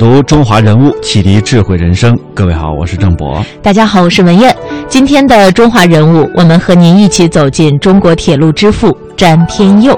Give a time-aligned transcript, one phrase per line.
[0.00, 2.18] 读中华人物，启迪智慧人生。
[2.32, 3.44] 各位好，我是郑博。
[3.60, 4.56] 大家好，我是文艳。
[4.88, 9.94] 今天的中华人物，我们和您一起走进中国铁路之父詹天佑。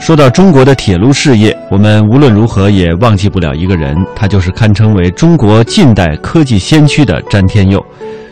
[0.00, 7.80] 说到中国的铁路事业，我们无论如何也忘记不了一个人，他就是堪称为中国近代科技先驱的詹天佑。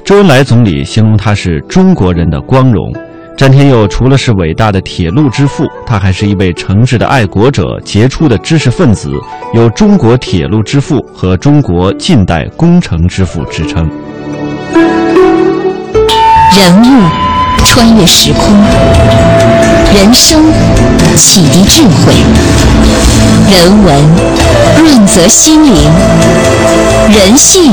[0.05, 2.93] 周恩来总理形容他是中国人的光荣。
[3.37, 9.11] 詹天佑除了是伟大的铁路之父，他还是一位诚挚的爱国者、杰出的知识分子，
[9.53, 13.91] 有“中国铁路之父”和“中国近代工程之父”之称。
[16.57, 17.09] 人物
[17.65, 18.55] 穿越时空，
[19.93, 20.41] 人生
[21.17, 22.15] 启迪智慧，
[23.51, 24.05] 人文
[24.79, 25.75] 润泽心灵，
[27.11, 27.73] 人性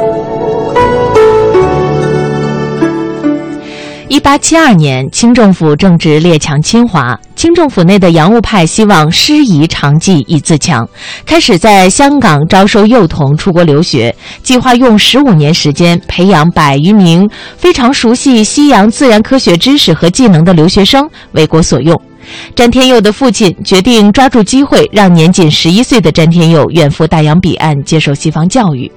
[4.11, 10.85] 一八七二年，清政府正值列强侵华，清政府内的洋务派希望师夷长技以自强，
[11.25, 21.97] 开始在香港招收幼童出国留学，计划用十五年时间培养百余名非常熟悉西洋自然科学知识和技能的留学生为国所用。
[22.55, 28.91] 詹天佑的父亲决定抓住机会，让年仅十一岁的詹天佑远赴大洋彼岸接受西方教育。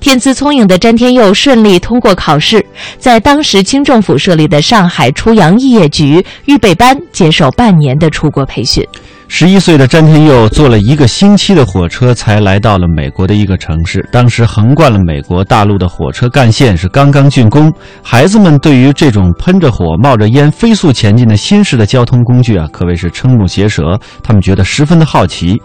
[0.00, 2.64] 天资聪颖的詹天佑顺利通过考试，
[2.98, 8.82] 在当时清政府设立的上海初阳肄业局预备班接受半年的出国培训。
[9.30, 14.04] 十一岁的詹天佑坐了一个星期的火车，才来到了美国的一个城市。
[14.10, 17.72] 当时横贯了美国大陆的火车干线是刚刚竣工，
[18.02, 24.00] 孩子们对于这种喷着火、冒着烟、飞速前进的新式的交通工具啊，可谓是瞠目结舌。
[24.22, 25.60] 他们觉得十分的好奇。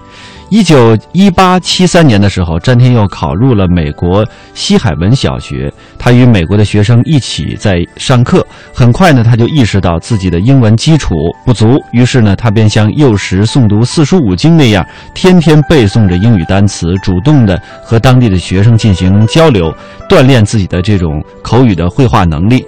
[0.54, 5.74] 一九一八七三年的时候，詹天佑考入了美国西海文小学。
[5.98, 8.46] 他与美国的学生一起在上课。
[8.72, 19.76] 很快呢，他就意识到自己的英文基础不足，于是呢，他便像幼时诵读四书五经那样，天天背诵着英语单词，主动的和当地的学生进行交流，
[20.08, 22.64] 锻炼自己的这种口语的绘画能力。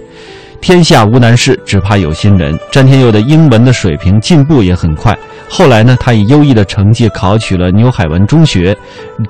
[0.60, 2.58] 天下无难事，只怕有心人。
[2.72, 5.16] 詹天佑的英文的水平进步也很快。
[5.48, 8.76] 后来呢，他以优异的成绩考取了纽海文中学，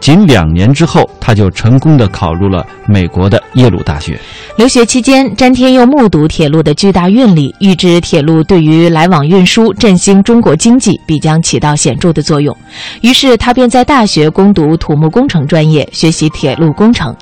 [0.00, 4.19] 仅两年之后，他就成功的考入了美国的耶鲁大学。
[4.56, 12.56] 留学期间，詹天佑目睹铁路的巨大运力，预知铁路对于来往运输、振兴中国经济必将起到显著的作用，
[13.03, 17.15] 于是他便在大学攻读土木工程专业，学习铁路工程。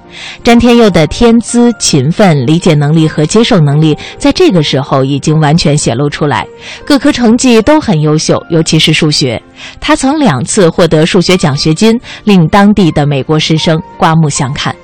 [0.44, 6.47] 詹天佑的天资、勤奋、理解能力和接受能力，在这个时候已经完全显露出来，
[6.87, 9.41] 各科成绩都很优秀，尤其是是数学。
[9.81, 14.75] 他曾两次获得数学奖学金，令当地的美国师生刮目相看。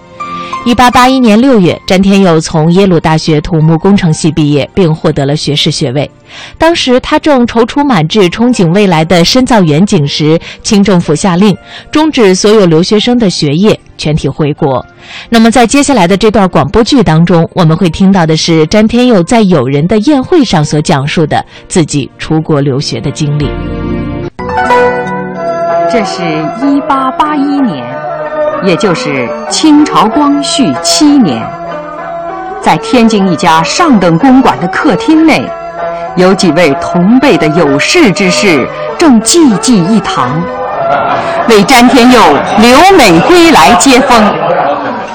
[0.66, 6.10] 一八八一年六月，詹天佑从耶鲁大学土木工程系毕业，并获得了学士学位。
[6.58, 11.56] 当时他正踌躇满志、憧憬未来的深造远景时，清政府下令
[11.90, 14.84] 终止所有留学生的学业，全体回国。
[15.30, 23.48] 那么，在接下来的这段广播剧当中，我们会听到的是詹天佑在友人的宴会上所讲述的自己出国留学的经历。
[25.90, 26.22] 这是
[26.62, 27.84] 一八八一年。
[28.62, 31.42] 也就是清朝光绪七年，
[32.60, 35.42] 在天津一家上等公馆的客厅内，
[36.14, 38.68] 有几位同辈的有识之士
[38.98, 40.42] 正济济一堂，
[41.48, 42.20] 为詹天佑
[42.58, 44.22] 留美归来接风。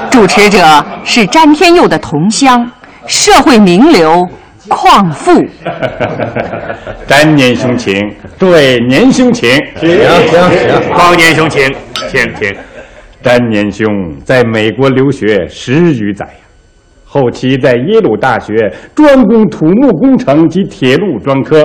[0.10, 2.68] 主持者是詹天佑的同乡，
[3.06, 4.28] 社会名流
[4.70, 5.32] 邝富。
[7.08, 11.74] 詹年兄请，诸位年兄请，行行行，方年兄请，
[12.10, 12.54] 请请。
[13.22, 13.88] 詹年兄
[14.24, 16.46] 在美国留学十余载呀，
[17.06, 18.54] 后期在耶鲁大学
[18.94, 21.64] 专攻土木工程及铁路专科，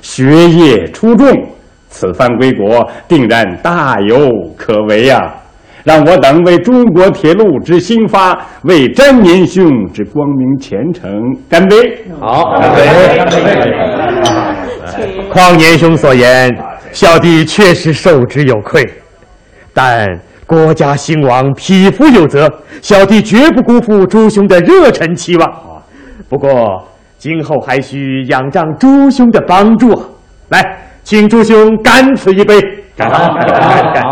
[0.00, 1.28] 学业出众。
[1.94, 5.20] 此番归国，定然大有可为呀！
[5.84, 11.10] 让我等为中国铁路之兴发，为詹年兄之光明前程
[11.48, 11.76] 干杯！
[12.20, 12.82] 好，干杯！
[15.32, 16.50] 邝年兄所言，
[16.92, 18.84] 小弟确实受之有愧，
[19.72, 20.06] 但。
[20.44, 22.52] 国家兴亡，匹夫有责，
[22.82, 25.50] 小弟绝不辜负朱兄的热忱期望。
[26.28, 26.86] 不过，
[27.16, 29.88] 今后还需仰仗朱兄的帮助。
[30.50, 30.60] 来，
[31.04, 32.60] 请朱兄干此一杯。
[32.94, 33.08] 干！
[33.08, 33.94] 干！
[33.94, 34.04] 干！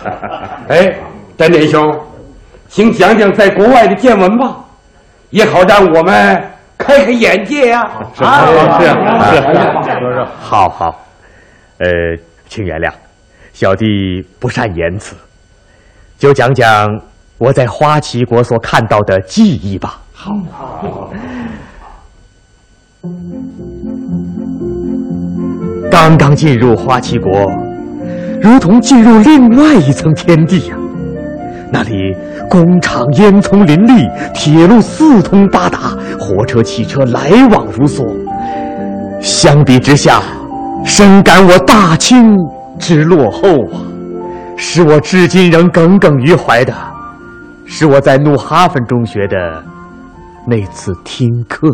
[0.68, 0.94] 哎，
[1.36, 1.94] 丹田兄，
[2.68, 4.56] 请讲讲在国外的见闻吧，
[5.30, 6.42] 也好让我们
[6.78, 7.88] 开开眼界呀。
[8.14, 8.46] 是啊，
[8.78, 11.00] 是是，好好。
[11.78, 11.88] 呃，
[12.48, 12.92] 请原谅，
[13.52, 13.86] 小弟
[14.38, 15.16] 不善言辞，
[16.18, 16.88] 就讲讲
[17.38, 20.00] 我在花旗国所看到的记忆吧。
[20.12, 21.10] 好，好。
[25.90, 27.30] 刚刚进入花旗国，
[28.42, 30.76] 如同进入另外一层天地呀！
[31.72, 32.12] 那里
[32.50, 34.04] 工厂烟囱林立，
[34.34, 38.04] 铁路四通八达，火车、汽车来往如梭。
[39.20, 40.20] 相比之下，
[40.84, 42.36] 深感我大清
[42.80, 43.78] 之落后啊！
[44.56, 46.74] 使我至今仍耿耿于怀的，
[47.64, 49.62] 是我在努哈芬中学的
[50.48, 51.68] 那次听课。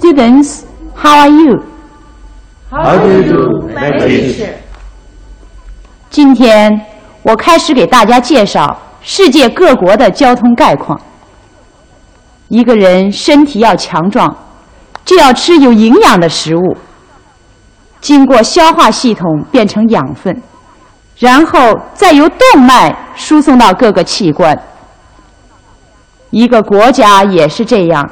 [0.00, 0.62] Students,
[0.94, 1.60] how are you?
[2.76, 4.50] How do you do, my teacher?
[6.10, 6.78] 今天
[7.22, 11.00] 我开始给大家介绍世界各国的交通概况。
[12.48, 14.36] 一个人身体要强壮，
[15.06, 16.76] 就要吃有营养的食物，
[18.02, 20.42] 经过消化系统变成养分，
[21.18, 24.56] 然后再由动脉输送到各个器官。
[26.28, 28.06] 一个国家也是这样，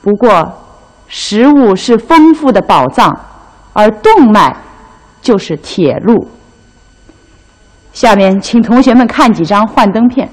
[0.00, 0.54] 不过。
[1.10, 3.18] 食物是丰富的宝藏，
[3.78, 4.56] 而动脉
[5.22, 6.28] 就是铁路。
[7.92, 10.28] 下面，请同学们看几张幻灯片。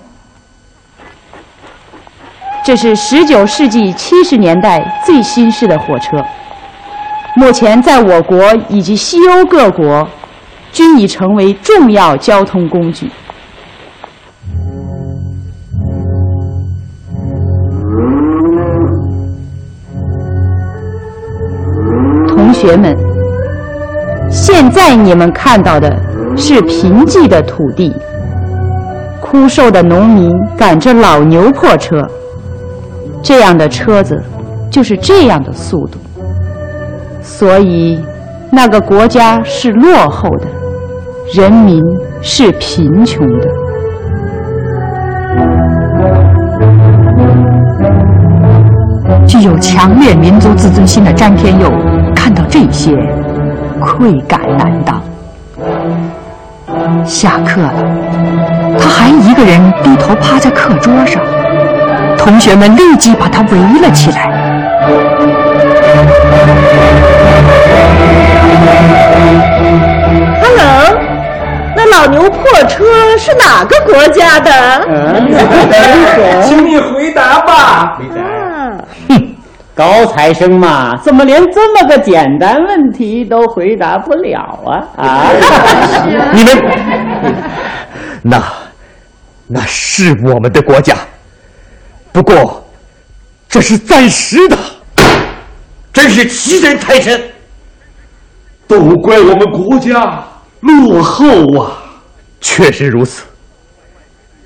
[2.64, 6.18] 这是十九世纪七十年代最新式的火车，
[7.36, 10.10] 目前在我国以及西欧各国
[10.72, 13.12] 均已成为重要交通工具。
[22.28, 22.98] 同学们，
[24.36, 25.90] 现在你们看到的
[26.36, 27.96] 是贫瘠的土地，
[29.22, 32.06] 枯瘦的农民赶着老牛破车，
[33.24, 34.22] 这样的车子
[34.70, 35.98] 就是这样的速度，
[37.22, 38.04] 所以
[38.52, 40.48] 那个国家是落后的，
[41.34, 41.82] 人民
[42.22, 43.48] 是贫穷的。
[49.26, 51.72] 具有强烈民族自尊心的詹天佑。
[52.16, 52.92] 看到这些，
[53.80, 55.02] 愧感难当。
[57.06, 57.74] 下课了，
[58.80, 61.24] 他还一个人低头趴在课桌上，
[62.18, 64.30] 同学们立即把他围了起来。
[70.42, 70.98] Hello，
[71.76, 72.84] 那老牛破车
[73.18, 74.52] 是哪个国家的？
[76.44, 77.98] 请你回答吧。
[79.76, 84.88] 高材生嘛，怎么连这么个简单问题都回答不了啊？
[84.96, 85.32] 啊！
[86.34, 86.58] 你们，
[88.24, 88.42] 那
[89.48, 90.96] 那是我们的国家，
[92.14, 92.66] 不过
[93.50, 94.58] 这是暂时的，
[95.92, 97.22] 真是欺人太甚！
[98.68, 100.24] 都怪我们国家
[100.62, 101.26] 落后
[101.62, 101.78] 啊！
[102.40, 103.26] 确实如此。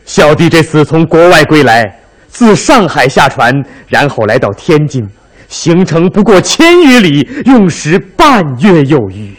[0.05, 3.53] 小弟这次从国外归来，自上海下船，
[3.87, 5.07] 然后来到天津。
[5.49, 9.33] 行程不过千余里，用时半月有余。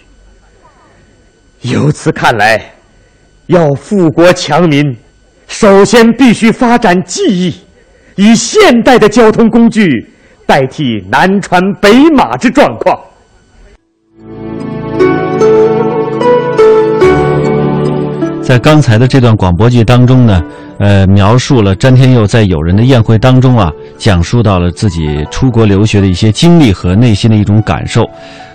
[1.63, 2.61] 由此看来，
[3.47, 4.97] 要富国强民，
[5.47, 7.55] 首先必须发展技艺，
[8.17, 10.11] 以现代的交通工具
[10.47, 12.99] 代替南船北马之状况。
[18.43, 20.43] 在刚才的这段广播剧当中呢，
[20.81, 28.09] 呃，描述了詹天佑在友人的宴会当中啊，讲述到了自己出国留学的一些经历和内心的一种感受。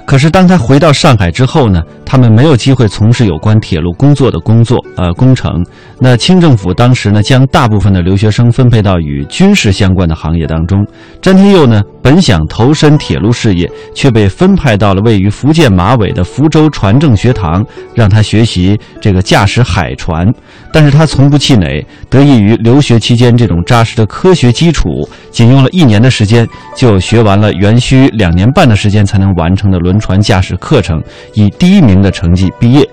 [0.07, 5.63] 可是当他回到上海之后呢，他们没有机会从事有关铁路工作的工作，呃，工程。
[5.97, 10.85] 那清政府当时呢，将大部分的留学生分配到与军事相关的行业当中。
[11.21, 20.27] 詹天佑呢，本想投身铁路事业，却被分派到了位于福建马尾的福州船政学堂，让他学习这个驾驶海船。
[20.73, 24.89] 但是他从不气馁，得益于留学期间这种扎实的科学基础，
[25.31, 31.01] 仅用了一年的时间就学完了原需两年半的时间才能完成的轮船驾驶课程，
[31.33, 32.85] 以第一名的成绩毕业。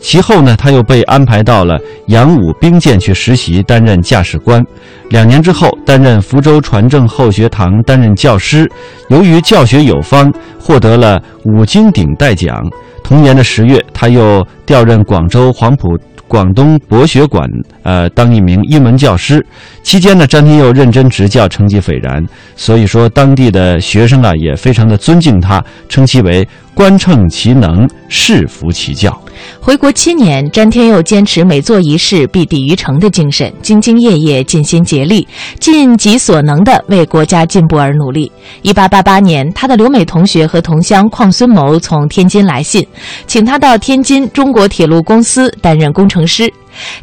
[0.00, 4.64] 其后呢，他又被安排到了扬武兵舰去实习，担任驾驶官。
[5.10, 8.68] 两年之后，担任福州船政后学堂担任教师。
[9.08, 12.58] 由于教学有方，获得了五金鼎带奖。
[13.04, 15.88] 同年的十月，他又调任广州黄埔
[16.28, 17.44] 广东博学馆，
[17.82, 19.44] 呃，当一名英文教师。
[19.82, 29.20] 期间呢，詹天佑认真执教，成绩斐然，所以说当地的学生啊也非常的尊敬他，称其为官称其能，士服其教。
[29.60, 35.26] 回国七年，詹天佑坚持每做一事必抵于诚的精神，兢兢业业、尽心竭力，
[35.58, 38.30] 尽己所能地为国家进步而努力。
[38.62, 42.86] 一八八八年，他的留美同学和同乡邝孙谋从天津来信，
[43.26, 46.50] 请他到天津中国铁路公司担任工程师。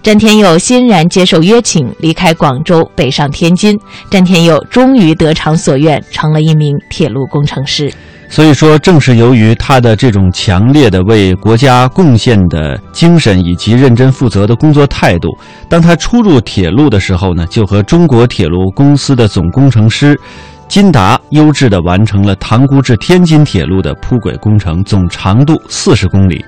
[0.01, 3.77] 詹天佑欣然接受约请，离开广州，北上天津。
[4.09, 7.91] 詹天佑终于得偿所愿，成了一名铁路工程师。
[8.29, 15.29] 所以说，正是由于他的这种强烈的为国家贡献的精神以及认真负责的工作态度，
[15.69, 20.19] 当他初入铁路的时候呢，就和中国铁路公司的总工程师
[20.67, 26.43] 金达优质的完成了塘沽至天津铁路的铺轨工程，总长度四十公里。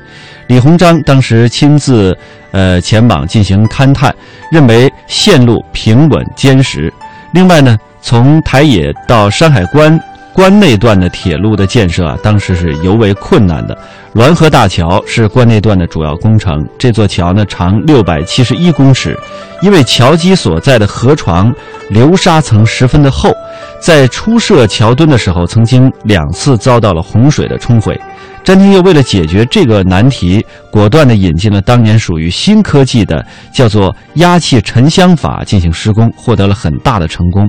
[0.47, 2.15] 李鸿章当时亲自
[2.51, 4.13] 呃前往进行勘探，
[4.51, 6.93] 认为线路平稳坚实。
[7.31, 9.99] 另外呢，从台野到山海关。
[10.39, 13.77] 关内段的铁路的建设啊，当时是尤为困难的。
[14.15, 19.19] 滦河大桥是关内段的主要工程，这座桥呢长六百七十一公尺，
[19.61, 21.53] 因为桥基所在的河床
[21.89, 23.29] 流沙层十分的厚，
[23.81, 27.99] 在初设桥墩的时候，曾经两次遭到了洪水的冲毁。
[28.41, 37.45] 詹天佑为了解决这个难题，果断地引进了当年属于新科技的叫做压气沉箱法进行施工，获得了很大的成功。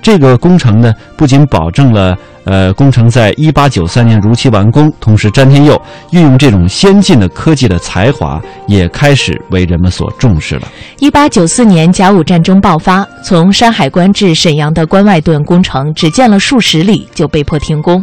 [0.00, 5.80] 这个工程呢，不仅保证了呃工程在一八九三年如期完工，同时詹天佑
[6.12, 10.68] 运用这种先进的科技的才华，也开始为人们所重视了。
[10.98, 18.02] 一八九四年甲午战争爆发，从山海关至沈阳的关外段工程只建了数十里，就被迫停工。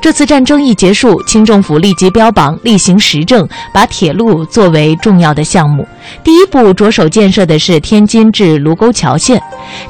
[0.00, 5.86] 这次战争一结束，清政府立即标榜厉行实政，把铁路作为重要的项目。
[6.24, 9.40] 第一步着手建设的是天津至卢沟桥线，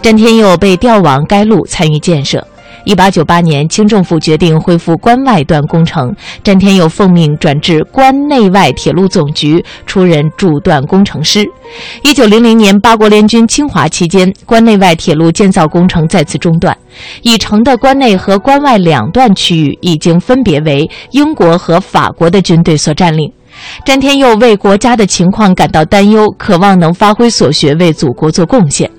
[0.03, 2.47] 詹天佑被调往该路参与建设。
[2.85, 11.47] 一八九八年，清政府决定恢复关外段工程，詹天佑奉命转至关内外铁路总局，出任驻段工程师。
[12.03, 16.77] 一九零零年，八国联军侵华期间，关内外铁路建造工程再次中断，
[17.23, 23.33] 已成的关内和关外两段区域已经分别为英国和法国的军队所占领。
[23.85, 28.91] 詹天佑为国家的情况感到担忧，渴望能发挥所学，为祖国做贡献。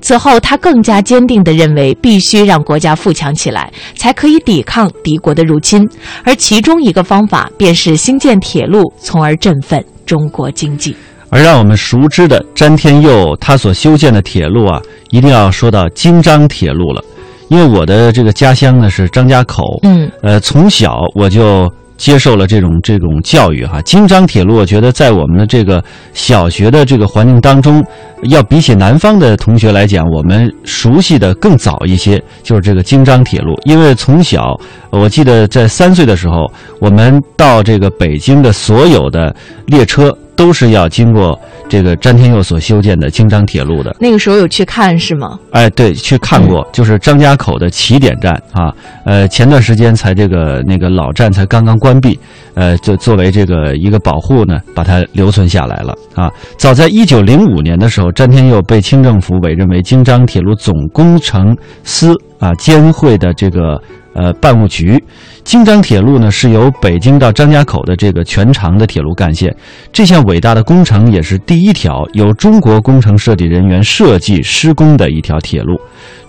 [0.00, 5.86] 此后，他更加坚定地认为，必须让国家富强起来，才可以抵抗敌国的入侵。
[6.24, 10.96] 而其中一个方法，便是兴建铁路，从而振奋中国经济。
[11.28, 17.04] 而让我们熟知的詹天佑他所修建的铁路啊，一定要说到京张铁路了，
[17.48, 21.70] 因为我的这个家乡呢是张家口，嗯，呃，从小我就。
[21.96, 27.84] 接受了这种这种教育哈，京张铁路，我觉得在我们的这个小学的这个环境当中，
[28.24, 33.54] 要比起南方的同学来讲，我们熟悉的更早一些，就是这个京张铁路。
[33.64, 34.58] 因为从小，
[34.90, 36.50] 我记得在三岁的时候，
[36.80, 39.34] 我们到这个北京的所有的
[39.66, 40.16] 列车。
[40.36, 41.38] 都是要经过
[41.68, 43.96] 这个詹天佑所修建的京张铁路的。
[43.98, 45.38] 那个时候有去看是吗？
[45.50, 48.72] 哎，对，去看过，就是张家口的起点站啊。
[49.04, 52.18] 呃，前段时间才这个那个老站才刚刚关闭，
[52.54, 56.30] 呃，就作为这个一个保护呢，把它留存下来了啊。
[56.58, 63.80] 早在一九零五年的时候，詹天佑被清政府委任为京张铁路总工程司啊监会的这个。
[64.16, 65.02] 呃，办务局，
[65.44, 69.54] 京张铁路呢是由北京到张家口的这个全长的铁路干线。
[69.92, 75.78] 这项伟大的工程也是第一条由中国工程设计人员设计施工的一条铁路。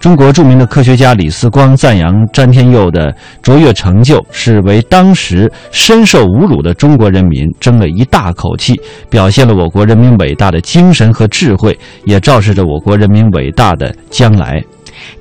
[0.01, 8.79] 中国著名的科学家李四光赞扬詹天佑的卓越成就，是为当时深受侮辱的中国人民争了一大口气，
[9.09, 14.61] 表现了我国人民伟大的精神和智慧，也昭示着我国人民伟大的将来。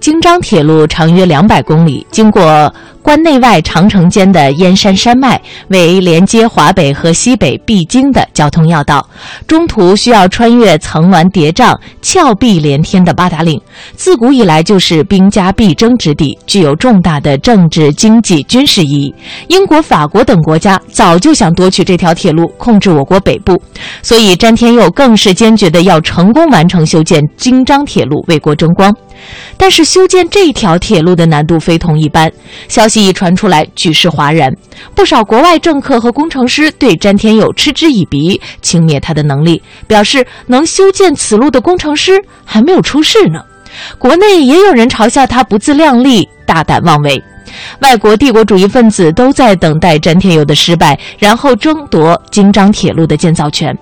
[0.01, 2.73] 京张铁路长约两百公里，经过。
[3.03, 9.09] 关内外长城间的燕山山脉为连接华北和西北必经的交通要道，
[9.47, 13.61] 中途需要穿越层峦叠嶂、峭壁连天的八达岭，
[13.95, 19.15] 自古以来就是兵家必争之地，具有重大的政治、经济、军事意义。
[19.47, 23.57] 英国、法国等国家早就想夺取这条铁路，控制我国北部，
[24.03, 28.93] 所以詹天佑更是坚决的要成功完成修建京张铁路，为国争光。
[29.57, 32.31] 但是修建这条铁路的难度非同一般，
[32.69, 33.07] 消息。
[33.07, 34.53] 一传出来，举世哗然。
[34.95, 43.41] 不少国外政客和工程师对詹天佑嗤之以鼻，轻蔑他的能力，表示能修建此路的工程师还没有出世呢。
[43.97, 47.23] 国内也有人嘲笑他不自量力、大胆妄为。
[47.81, 53.77] 外国帝国主义分子都在等待詹天佑的失败，然后争夺京张铁路的建造权。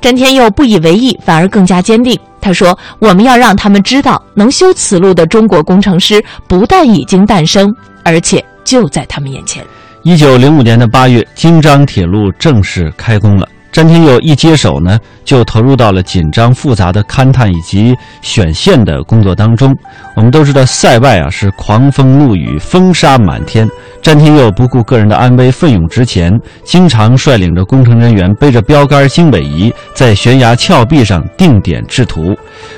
[0.00, 2.18] 詹天佑不以为意，反而更加坚定。
[2.40, 9.64] 他说：“我们要让他们知道，能修此路的中国工程师不但已经诞生，而且就在他们眼前。”
[10.04, 13.48] 一九零五年的八月，京张铁路正式开工了。
[13.72, 19.76] 詹天佑一接手呢，就投入到了紧张复杂的勘探以及选线的工作当中。
[20.14, 23.68] 我们都知道，塞外啊是狂风怒雨，风沙满天。
[24.02, 32.36] 詹天佑不顾个人的安危，奋勇直前，经常率领着工程人员背着标杆、经纬仪，在悬崖峭壁上定点制图。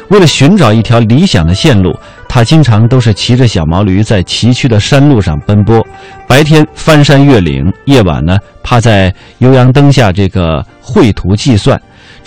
[0.09, 1.95] 为了寻找一条理想的线路，
[2.27, 5.87] 他经常都是骑着小毛驴在崎岖的山路上奔波，
[6.27, 11.79] 白天翻山越岭，夜晚呢趴在油阳灯下这个绘图计算。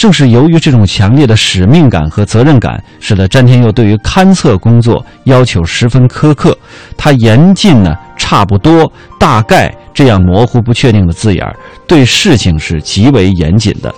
[0.01, 6.57] 正是由于这种强烈的使命感和责任感，使得詹天佑对于勘测工作要求十分苛刻。
[6.97, 11.55] 他严禁呢“差不多”“大概”这样模糊不确定的字眼儿，
[11.85, 13.93] 对事情是极为严谨的。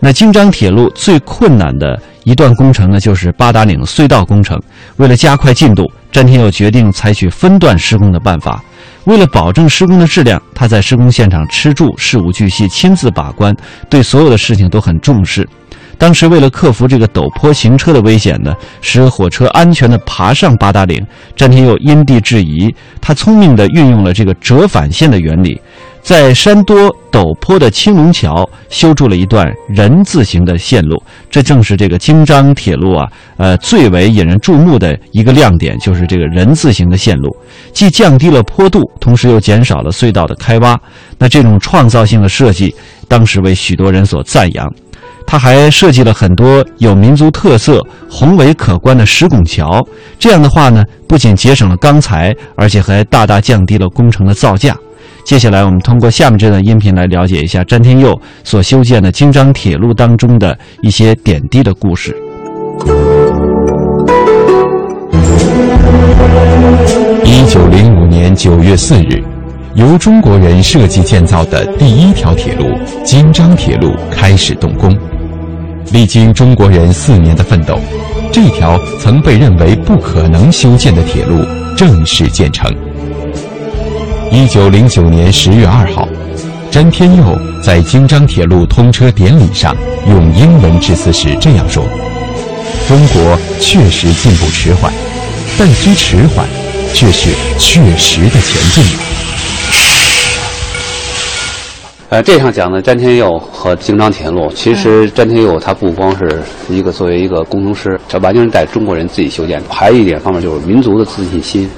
[0.00, 4.58] 那京张铁路最困难的一段工程呢，就是八达岭隧道工程。
[4.96, 8.64] 为了加快进度，詹天佑决定采取分段施工的办法。
[9.04, 13.54] 为了保证施工的质量，他在施工现场吃住，事无巨细，亲自把关，
[13.90, 15.48] 对所有的事情都很重视。
[15.98, 21.04] 当时为了克服这个陡坡行车的危险呢，使火车安全地爬上八达岭，
[21.36, 25.60] 詹天佑因地制宜，他聪明地运用了这个折返线的原理。
[26.02, 37.30] 在山多陡坡的青龙桥修筑了一段人字形的线路，这正是这个京张铁路啊，呃，最为引人注目的一个亮点，就是这个人字形的线路，
[37.72, 40.76] 既降低了坡度，同时又减少了隧道的开挖。
[41.18, 42.74] 那这种创造性的设计，
[43.06, 44.68] 当时为许多人所赞扬。
[45.24, 47.80] 他还设计了很多有民族特色、
[48.10, 49.80] 宏伟可观的石拱桥，
[50.18, 54.76] 这样的话呢，不仅节省了钢材，而且还大大降低了工程的造价。
[55.24, 62.14] 接下来，我们通过下面这段音频来了解一下詹天佑所修建的京张铁路当中的一些点滴的故事。
[67.24, 69.22] 一九零五年九月四日，
[69.74, 72.66] 由中国人设计建造的第一条铁路
[73.04, 74.94] 京张铁路开始动工。
[75.92, 77.78] 历经中国人四年的奋斗，
[78.32, 81.36] 这条曾被认为不可能修建的铁路
[81.76, 82.70] 正式建成。
[84.34, 86.08] 一九零九年十月二号，
[86.70, 89.76] 詹天佑在京张铁路通车典礼上
[90.08, 91.84] 用英文致辞时这样说
[92.88, 94.90] ：“中国确实进步迟缓，
[95.58, 96.46] 但之迟缓，
[96.94, 98.82] 却是确实的前进。”
[102.08, 109.66] 呃，这场讲的詹天佑和京张铁路，其实詹天佑他不光是一个作为一个工程师，这完全是在中国人自己修建的。
[109.68, 111.68] 还有一点方面就是民族的自信心，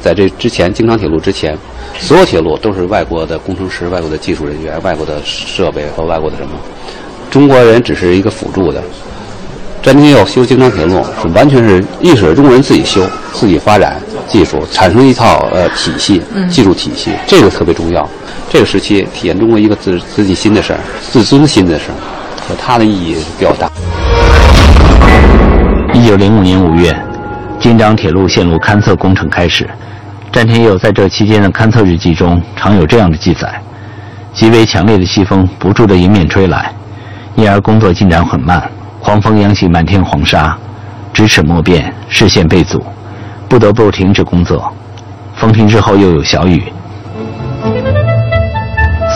[0.00, 1.56] 在这之前，京张铁路之前。
[1.98, 6.52] 所有铁路都是外国的工程师、外国的技术人员、外国的设备和外国的什么，
[7.30, 8.82] 中国人只是一个辅助的。
[9.82, 18.08] 詹天佑修京张铁路是完全是意识中国人自己修、自己发展技术，产生一套呃体系、技术体系，这个特别重要。
[18.48, 21.96] 这个时期体现中国一个自自信心的事儿、自尊心的事儿，
[22.46, 23.70] 和它的意义比较大。
[25.92, 26.94] 一九零五年五月，
[27.58, 29.68] 京张铁路线路勘测工程开始。
[30.32, 33.60] 詹天佑在这期间的勘测日记中常有这样的记载：
[34.32, 36.72] 极为强烈的西风不住地迎面吹来，
[37.34, 38.62] 因而工作进展很慢。
[39.00, 40.56] 狂风扬起满天黄沙，
[41.12, 42.80] 咫尺莫辨，视线被阻，
[43.48, 44.72] 不得不停止工作。
[45.34, 46.62] 风停之后又有小雨。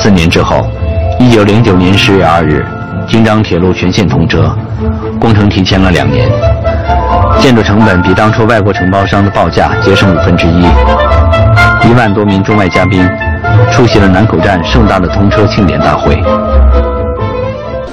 [0.02, 0.66] 四年之后，
[1.20, 2.66] 一九零九年十月二日，
[3.06, 4.56] 京张铁路全线通车，
[5.20, 6.28] 工程提前了两年。
[7.40, 10.64] 建筑成本比当初外国承包商的报价节省五分之一。
[11.86, 13.06] 一万多名中外嘉宾
[13.70, 16.22] 出席了南口站盛大的通车庆典大会。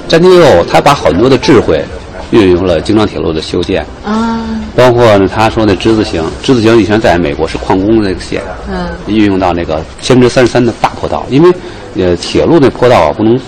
[0.08, 1.84] 詹天佑他把很多的智慧
[2.30, 4.40] 运用了京张铁路的修建啊，
[4.74, 11.52] 包括呢他说的之字形，之字形以前在美国是矿工的那个线，嗯，运用到那个千分之三十三的大坡道，因为
[11.96, 13.38] 呃铁路那坡道啊不能。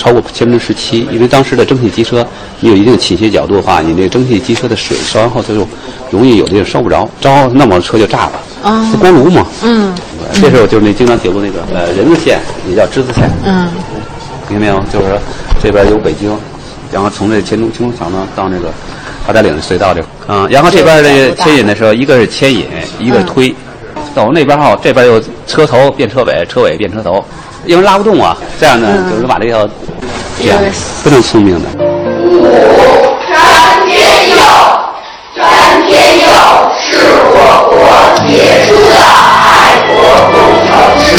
[0.00, 2.26] 超过千分之十七，因为当时的蒸汽机车，
[2.60, 5.68] 你有一定倾斜角度的话，你那个蒸汽机车的水烧完后，它就
[6.10, 8.32] 容易有的就烧不着，着那么车就炸了。
[8.62, 9.46] 啊，光炉嘛。
[9.62, 9.94] 嗯。
[10.32, 13.30] 这时候就是那京张铁路那个呃人字线，也叫之字线。
[13.44, 13.68] 嗯。
[14.48, 14.82] 听见没有？
[14.90, 15.18] 就是说
[15.62, 16.34] 这边有北京，
[16.90, 18.72] 然后从这黔中青龙桥呢到那个
[19.26, 22.64] 八达岭隧道这，嗯，然后这边的牵引的时候，一个是牵引，
[22.98, 23.54] 一个是推，
[24.14, 27.22] 到那边哈，这边有车头变车尾，车尾变车头。
[27.64, 29.68] 因为拉不动啊，这样呢，就是把这条
[30.38, 30.58] 这样
[31.02, 31.68] 非常聪明的。
[31.78, 32.42] 五
[33.28, 34.36] 詹天佑，
[35.36, 35.42] 詹
[35.86, 36.26] 天佑
[36.80, 36.88] 是
[37.32, 37.38] 我
[37.70, 37.74] 国
[38.26, 38.30] 杰
[38.66, 38.94] 出的
[39.46, 39.48] 爱
[39.86, 39.90] 国。
[41.12, 41.18] 人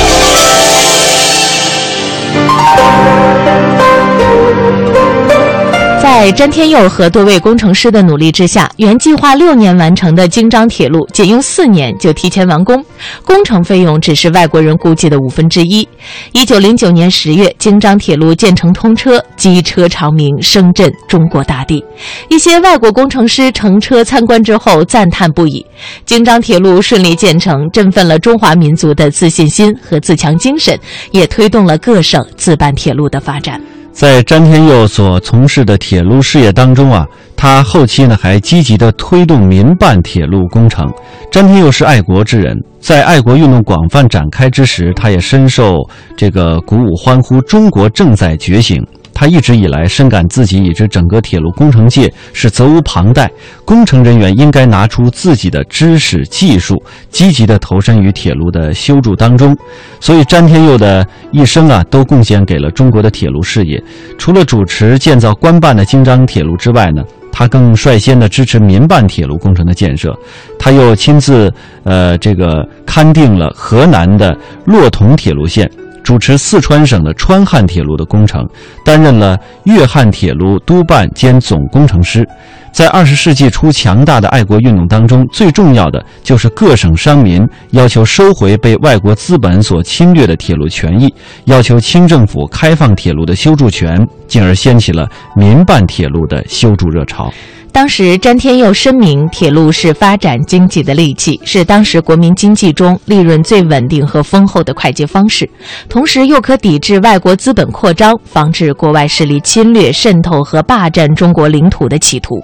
[6.21, 12.85] 在詹天佑和多位工程师的努力之下，原计划六年完成的京张铁路，仅用四年就提前完工，
[13.25, 15.89] 工程费用只是外国人估计的五分之一。
[16.31, 21.83] 一九零九年十月，京张铁路建成通车，机车长鸣，声震中国大地。
[22.29, 25.65] 一些外国工程师乘车参观之后赞叹不已：
[26.05, 30.77] 京张铁路顺利建成，振奋了中华民族的自信心和自强精神，
[31.09, 33.59] 也推动了各省自办铁路的发展。
[33.91, 40.89] 在詹天佑所从事的铁路事业当中啊，他后期呢还积极地推动民办铁路工程。
[41.29, 45.77] 詹天佑是爱国之人，在爱国运动广泛展开之时，他也深受
[46.17, 48.83] 这个鼓舞，欢呼中国正在觉醒。
[49.13, 53.29] 他一直以来深感自己以至整个铁路工程界是责无旁贷，
[53.65, 59.55] 工程人员应该拿出自己的知识技术，积极地投身于铁路的修筑当中。
[59.99, 63.81] 所以，詹天佑的一生啊，都贡献给了中国的铁路事业。
[64.17, 70.15] 除了主持建造官办的京张铁路之外呢，他更率先的支持民办铁路工程的建设。
[70.57, 75.69] 他又亲自呃这个勘定了河南的洛同铁路线。
[76.11, 78.45] 主持四川省的川汉铁路的工程，
[78.83, 82.27] 担任了粤汉铁路督办兼总工程师。
[82.73, 91.07] 在二十世纪初强大的爱国运动当中，最重要的就是各省商民要求收回被外国资本所侵略的铁路权益，
[91.45, 93.97] 要求清政府开放铁路的修筑权，
[94.27, 97.31] 进而掀起了民办铁路的修筑热潮。
[97.73, 105.49] 当时，詹天佑声明，铁路是发展经济的利器，是当时国民经济中利润最稳定和丰厚的快捷方式，
[105.87, 112.43] 同时又可抵制外国资本扩张，防止国外势力侵略、渗透和霸占中国领土的企图。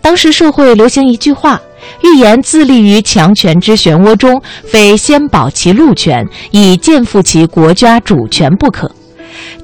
[0.00, 1.60] 当时社会流行一句话
[2.02, 8.90] ：“预言自立于强权之漩涡中，非先保其路权，以肩负其国家主权不可。”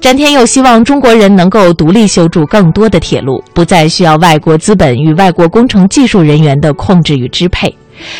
[0.03, 7.73] 詹天佑希望中国人能够独立修筑更多的铁路，不再需要外国资本与外国工程技术人员的控制与支配。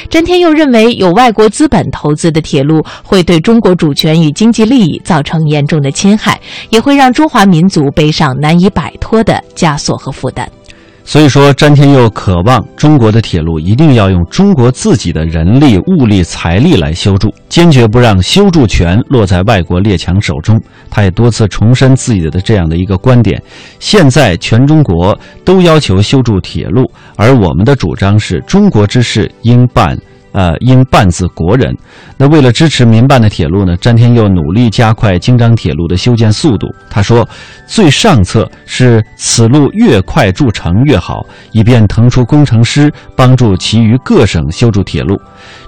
[0.09, 10.49] 詹天佑认为，有外国资本投资的铁路会对中国主权与经济利益造成严重的侵害，也会让中华民族背上难以摆脱的枷锁和负担。
[11.05, 20.59] 所以说，詹天佑渴望中国的铁路一定要用中国自己的人力、物力、财力来修筑，坚决不让修筑权落在外国列强手中。
[20.89, 23.41] 他也多次重申自己的这样的一个观点：
[23.79, 29.97] 现在全中国都要求修筑铁路，而我们的主张是中国之事应办。
[30.33, 31.75] 呃，应办自国人。
[32.17, 36.67] 那为了支持民办的铁路呢，詹天佑努力加快京张铁路的修建速度。
[36.89, 37.27] 他说，
[37.67, 45.19] 最上策是此路越快筑成越好，以便腾出工程师帮助其余各省修筑铁路。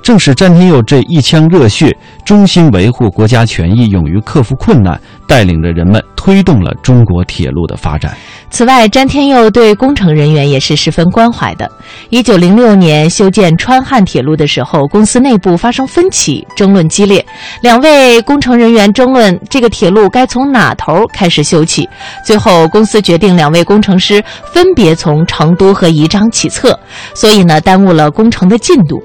[0.02, 8.16] 正是詹天佑这一腔热血，忠心维护国家权益，勇于克服困难，带领着人们推动了中国铁路的发展。
[8.50, 11.70] 此外，詹天佑对工程人员也是十分关怀的。
[12.10, 17.26] 一九零六年修建川汉铁路的时候，公司内部发生分歧，争论激烈。
[17.62, 21.88] 两位工程人员争论这个铁路该从哪头开始修起。
[22.26, 26.80] 最后，公司决定两位工程师分别从成都和宜章起测，
[27.14, 29.04] 所以呢，耽误了工程的进度。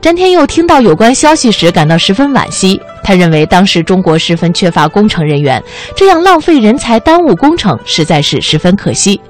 [0.00, 2.80] 詹天佑听到有关消息时，感到十分惋惜。
[3.02, 5.62] 他认为当时中国十分缺乏工程人员，
[5.96, 9.20] 这样浪费人才、耽误工程，实在是十分可惜。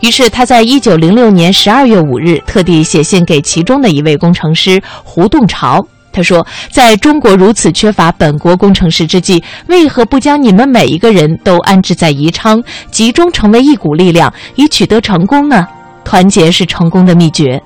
[0.00, 5.84] 于是他在一九零六年十二月五日特地写信给其中的一位工程师胡栋朝。
[6.12, 15.66] 他说：“在中国如此缺乏本国工程师之际，为何不将你们每一个人都安置在宜昌，集中成为一股力量，以取得成功呢？
[16.04, 17.60] 团结是成功的秘诀。”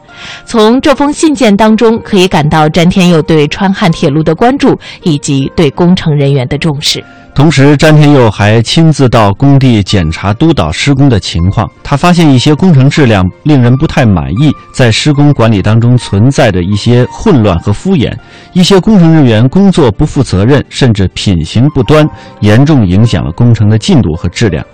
[0.46, 7.05] 从这封信件当中，可以感到詹天佑对川汉铁路的关注以及对工程人员的重视。
[7.35, 11.70] 同时，詹天佑还亲自到工地检查督导施工的情况。
[11.85, 18.12] 他发现一些工程质量令人不太满意，在施工管理当中存在着一些混乱和敷衍，
[18.55, 22.05] 一些工程人员工作不负责任，甚至品行不端，
[22.40, 24.64] 严重影响了工程的进度和质量。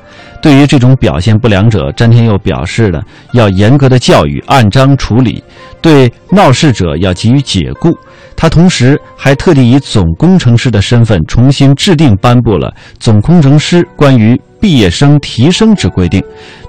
[0.45, 3.03] 对于这种表现不良者，詹天佑表示了
[3.33, 5.43] 要严格的教育，按章处理；
[5.81, 7.91] 对闹事者要给予解雇。
[8.37, 8.47] 他。
[8.47, 12.69] 同时还特地以总工程师的身份重新制定颁布了
[13.01, 16.19] 《总工程师关于毕业生提升之规定》，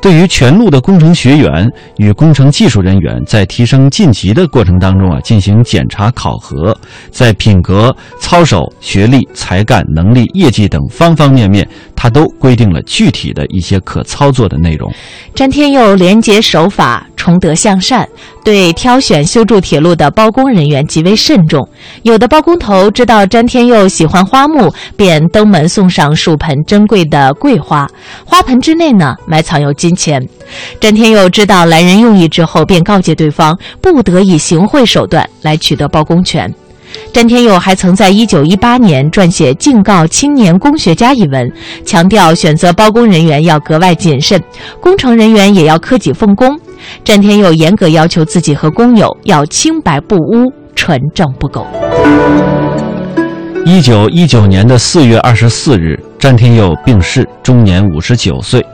[0.02, 6.78] 对于全路的工程学员与工程技术人员在提升晋级的过程当中啊进行检查考核，
[7.10, 14.92] 在品格、操守、学历、才干、能力、业绩等方方面面，他都规定了具体的一些可操作的内容。
[15.34, 18.06] 詹天佑廉洁守法、崇德向善，
[18.44, 21.66] 对挑选修筑铁路的包工人员极为慎重。
[22.04, 27.85] 有的包工头知道詹天佑喜欢花木，便登门送上数盆珍贵的桂花，
[28.26, 30.28] 花盆之内呢埋藏有金钱。
[30.80, 36.54] 詹天佑知道来人用意之后，便告诫对方不得以行贿手段来取得包工权。
[37.12, 41.52] 詹天佑还曾在1918年撰写《敬告青年工学家》一文，
[41.84, 44.42] 强调选择包工人员要格外谨慎，
[44.80, 46.58] 工程人员也要克己奉公。
[47.04, 51.66] 詹天佑严格要求自己和工友要清白不污、纯正不苟。
[53.66, 58.66] 一九一九年的四月二十四日，詹天佑病逝，终年五十九岁。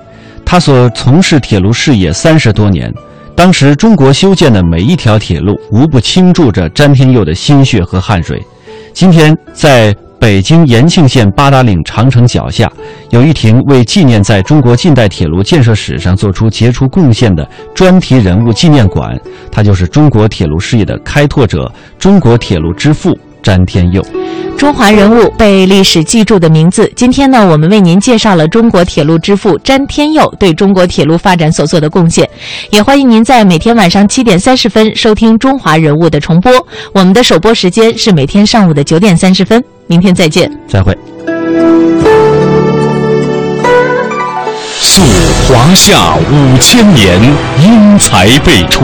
[0.46, 2.90] 他所从事铁路事业三十多年。
[3.36, 8.42] 当时，中国修建的每一条铁路，无不倾注着詹天佑的心血和汗水。
[8.94, 12.72] 今天，在北京延庆县八达岭长城脚下，
[13.10, 19.20] 有一亭为纪念在中国近代铁路建设史上做出杰出贡献的专题人物纪念馆。
[19.52, 24.06] 他就是中国铁路事业的开拓者，中国铁路之父詹天佑。
[24.58, 26.92] 中华人物被历史记住的名字。
[26.96, 32.30] 今天呢，我们为您介绍了中国铁路之父詹天佑对中国铁路发展所做的贡献。
[32.70, 36.52] 也欢迎您在每天晚上七点三十分收听《中华人物》的重播。
[36.94, 39.64] 我们的首播时间是每天上午的九点三十分。
[39.88, 40.96] 明天再见，再会。
[44.84, 45.02] 溯
[45.48, 47.20] 华夏五千年，
[47.64, 48.84] 英才辈出；